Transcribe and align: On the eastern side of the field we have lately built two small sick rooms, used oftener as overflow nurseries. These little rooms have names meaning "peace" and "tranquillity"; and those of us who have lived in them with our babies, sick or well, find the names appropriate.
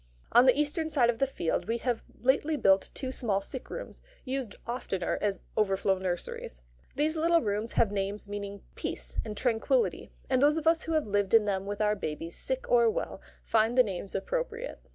On 0.31 0.47
the 0.47 0.59
eastern 0.59 0.89
side 0.89 1.11
of 1.11 1.19
the 1.19 1.27
field 1.27 1.67
we 1.67 1.77
have 1.77 2.01
lately 2.21 2.57
built 2.57 2.89
two 2.95 3.11
small 3.11 3.39
sick 3.39 3.69
rooms, 3.69 4.01
used 4.25 4.55
oftener 4.65 5.19
as 5.21 5.43
overflow 5.55 5.99
nurseries. 5.99 6.63
These 6.95 7.15
little 7.15 7.43
rooms 7.43 7.73
have 7.73 7.91
names 7.91 8.27
meaning 8.27 8.63
"peace" 8.73 9.19
and 9.23 9.37
"tranquillity"; 9.37 10.09
and 10.27 10.41
those 10.41 10.57
of 10.57 10.65
us 10.65 10.85
who 10.85 10.93
have 10.93 11.05
lived 11.05 11.35
in 11.35 11.45
them 11.45 11.67
with 11.67 11.81
our 11.83 11.95
babies, 11.95 12.35
sick 12.35 12.65
or 12.67 12.89
well, 12.89 13.21
find 13.43 13.77
the 13.77 13.83
names 13.83 14.15
appropriate. 14.15 14.79